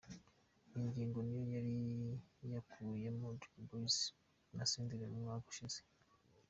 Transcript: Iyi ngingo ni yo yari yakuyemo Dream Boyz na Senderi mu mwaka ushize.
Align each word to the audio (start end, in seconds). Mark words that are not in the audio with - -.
Iyi 0.71 0.81
ngingo 0.89 1.17
ni 1.27 1.35
yo 1.39 1.45
yari 1.55 1.75
yakuyemo 2.53 3.27
Dream 3.41 3.61
Boyz 3.69 3.95
na 4.55 4.63
Senderi 4.71 5.05
mu 5.11 5.19
mwaka 5.23 5.45
ushize. 5.51 5.79